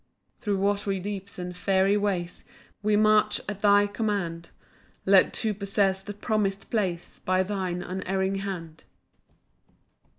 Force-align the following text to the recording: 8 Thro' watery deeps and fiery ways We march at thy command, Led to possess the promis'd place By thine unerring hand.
8 0.39 0.41
Thro' 0.41 0.55
watery 0.55 0.99
deeps 0.99 1.37
and 1.37 1.55
fiery 1.55 1.95
ways 1.95 2.43
We 2.81 2.95
march 2.95 3.39
at 3.47 3.61
thy 3.61 3.85
command, 3.85 4.49
Led 5.05 5.31
to 5.35 5.53
possess 5.53 6.01
the 6.01 6.15
promis'd 6.15 6.71
place 6.71 7.19
By 7.19 7.43
thine 7.43 7.83
unerring 7.83 8.37
hand. 8.37 8.85